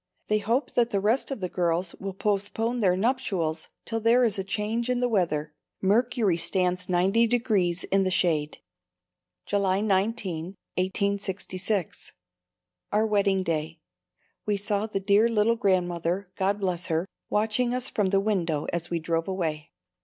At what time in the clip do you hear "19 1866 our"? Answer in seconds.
9.79-13.05